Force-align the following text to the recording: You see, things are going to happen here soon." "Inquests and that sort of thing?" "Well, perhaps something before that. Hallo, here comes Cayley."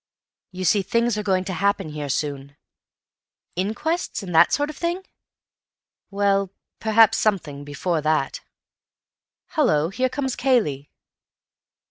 You 0.49 0.65
see, 0.65 0.81
things 0.81 1.15
are 1.15 1.21
going 1.21 1.43
to 1.43 1.53
happen 1.53 1.89
here 1.89 2.09
soon." 2.09 2.57
"Inquests 3.55 4.23
and 4.23 4.33
that 4.33 4.51
sort 4.51 4.71
of 4.71 4.75
thing?" 4.75 5.03
"Well, 6.09 6.49
perhaps 6.79 7.19
something 7.19 7.63
before 7.63 8.01
that. 8.01 8.41
Hallo, 9.49 9.89
here 9.89 10.09
comes 10.09 10.35
Cayley." 10.35 10.89